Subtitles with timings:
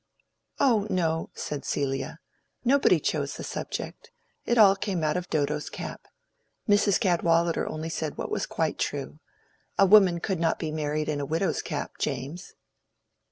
[0.59, 2.17] "Oh no," said Celia.
[2.65, 4.09] "Nobody chose the subject;
[4.47, 6.07] it all came out of Dodo's cap.
[6.67, 6.99] Mrs.
[6.99, 9.19] Cadwallader only said what was quite true.
[9.77, 12.53] A woman could not be married in a widow's cap, James."